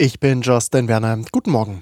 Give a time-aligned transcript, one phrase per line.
[0.00, 1.18] Ich bin Justin Werner.
[1.32, 1.80] Guten Morgen.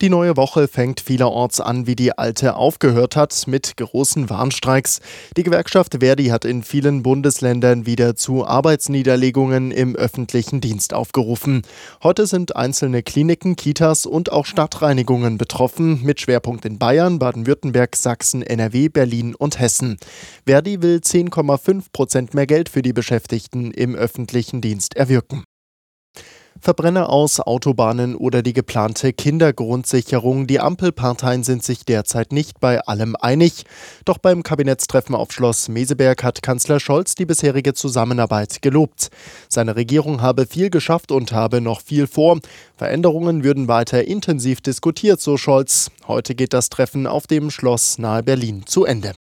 [0.00, 5.00] Die neue Woche fängt vielerorts an, wie die alte aufgehört hat, mit großen Warnstreiks.
[5.36, 11.62] Die Gewerkschaft Verdi hat in vielen Bundesländern wieder zu Arbeitsniederlegungen im öffentlichen Dienst aufgerufen.
[12.00, 18.42] Heute sind einzelne Kliniken, Kitas und auch Stadtreinigungen betroffen, mit Schwerpunkt in Bayern, Baden-Württemberg, Sachsen,
[18.42, 19.96] NRW, Berlin und Hessen.
[20.46, 25.42] Verdi will 10,5 Prozent mehr Geld für die Beschäftigten im öffentlichen Dienst erwirken.
[26.60, 30.46] Verbrenner aus Autobahnen oder die geplante Kindergrundsicherung.
[30.46, 33.64] Die Ampelparteien sind sich derzeit nicht bei allem einig.
[34.04, 39.10] Doch beim Kabinettstreffen auf Schloss Meseberg hat Kanzler Scholz die bisherige Zusammenarbeit gelobt.
[39.48, 42.38] Seine Regierung habe viel geschafft und habe noch viel vor.
[42.76, 45.90] Veränderungen würden weiter intensiv diskutiert, so Scholz.
[46.06, 49.14] Heute geht das Treffen auf dem Schloss nahe Berlin zu Ende.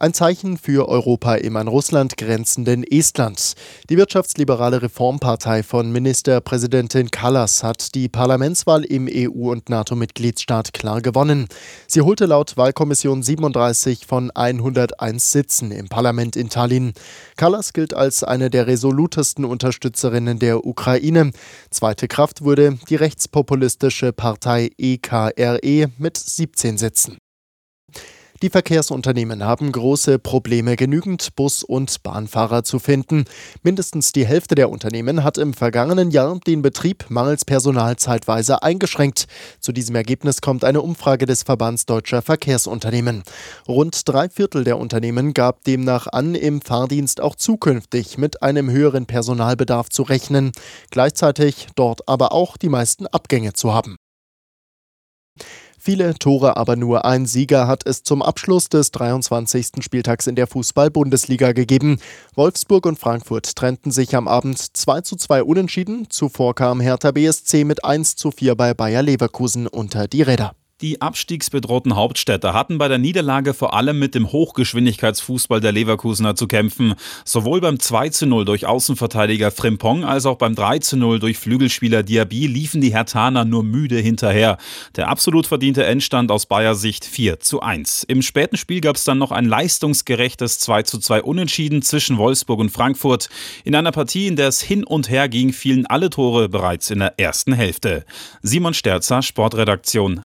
[0.00, 3.54] Ein Zeichen für Europa im an Russland grenzenden Estland.
[3.90, 11.48] Die wirtschaftsliberale Reformpartei von Ministerpräsidentin Kallas hat die Parlamentswahl im EU- und NATO-Mitgliedsstaat klar gewonnen.
[11.88, 16.92] Sie holte laut Wahlkommission 37 von 101 Sitzen im Parlament in Tallinn.
[17.36, 21.32] Kallas gilt als eine der resolutesten Unterstützerinnen der Ukraine.
[21.72, 27.18] Zweite Kraft wurde die rechtspopulistische Partei EKRE mit 17 Sitzen.
[28.40, 33.24] Die Verkehrsunternehmen haben große Probleme, genügend Bus- und Bahnfahrer zu finden.
[33.64, 39.26] Mindestens die Hälfte der Unternehmen hat im vergangenen Jahr den Betrieb mangels Personal zeitweise eingeschränkt.
[39.58, 43.24] Zu diesem Ergebnis kommt eine Umfrage des Verbands Deutscher Verkehrsunternehmen.
[43.66, 49.06] Rund drei Viertel der Unternehmen gab demnach an, im Fahrdienst auch zukünftig mit einem höheren
[49.06, 50.52] Personalbedarf zu rechnen,
[50.92, 53.96] gleichzeitig dort aber auch die meisten Abgänge zu haben.
[55.88, 59.82] Viele Tore, aber nur ein Sieger hat es zum Abschluss des 23.
[59.82, 61.98] Spieltags in der Fußball-Bundesliga gegeben.
[62.34, 66.10] Wolfsburg und Frankfurt trennten sich am Abend 2 zu 2 unentschieden.
[66.10, 70.52] Zuvor kam Hertha BSC mit 1 zu 4 bei Bayer Leverkusen unter die Räder.
[70.80, 76.46] Die abstiegsbedrohten Hauptstädte hatten bei der Niederlage vor allem mit dem Hochgeschwindigkeitsfußball der Leverkusener zu
[76.46, 76.94] kämpfen.
[77.24, 81.36] Sowohl beim 2 zu 0 durch Außenverteidiger Frimpong als auch beim 3 zu 0 durch
[81.38, 84.56] Flügelspieler Diaby liefen die Hertaner nur müde hinterher.
[84.94, 88.04] Der absolut verdiente Endstand aus Bayer Sicht 4 zu 1.
[88.04, 92.60] Im späten Spiel gab es dann noch ein leistungsgerechtes 2 zu 2 Unentschieden zwischen Wolfsburg
[92.60, 93.30] und Frankfurt.
[93.64, 97.00] In einer Partie, in der es hin und her ging, fielen alle Tore bereits in
[97.00, 98.04] der ersten Hälfte.
[98.42, 100.22] Simon Sterzer, Sportredaktion